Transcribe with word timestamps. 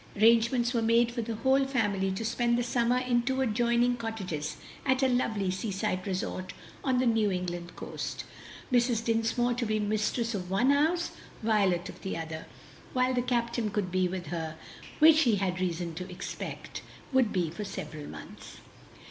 Arrangements 0.17 0.73
were 0.73 0.81
made 0.81 1.11
for 1.11 1.21
the 1.21 1.35
whole 1.35 1.63
family 1.67 2.09
to 2.11 2.25
spend 2.25 2.57
the 2.57 2.63
summer 2.63 2.97
in 2.97 3.21
two 3.21 3.39
adjoining 3.39 3.95
cottages 3.95 4.57
at 4.83 5.03
a 5.03 5.07
lovely 5.07 5.51
seaside 5.51 6.07
resort 6.07 6.53
on 6.83 6.97
the 6.97 7.05
New 7.05 7.29
England 7.29 7.75
coast, 7.75 8.23
Mrs. 8.71 9.03
Dinsmore 9.05 9.53
to 9.53 9.63
be 9.63 9.79
mistress 9.79 10.33
of 10.33 10.49
one 10.49 10.71
house, 10.71 11.11
Violet 11.43 11.87
of 11.87 12.01
the 12.01 12.17
other, 12.17 12.47
while 12.93 13.13
the 13.13 13.21
captain 13.21 13.69
could 13.69 13.91
be 13.91 14.07
with 14.07 14.25
her, 14.33 14.55
which 14.97 15.19
he 15.21 15.35
had 15.35 15.61
reason 15.61 15.93
to 15.93 16.09
expect 16.09 16.81
would 17.13 17.31
be 17.31 17.51
for 17.51 17.63
several 17.63 18.07
months. 18.07 18.57